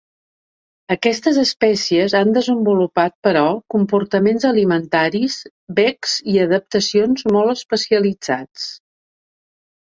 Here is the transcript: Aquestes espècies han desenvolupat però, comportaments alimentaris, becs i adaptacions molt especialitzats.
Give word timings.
Aquestes 0.93 1.35
espècies 1.41 2.15
han 2.19 2.31
desenvolupat 2.37 3.15
però, 3.27 3.43
comportaments 3.73 4.47
alimentaris, 4.53 5.37
becs 5.81 6.17
i 6.35 6.39
adaptacions 6.47 7.29
molt 7.37 7.55
especialitzats. 7.55 8.67